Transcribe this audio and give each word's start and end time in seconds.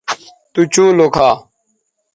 تو 0.53 0.61
چوں 0.73 0.89
لوکھا 0.97 1.29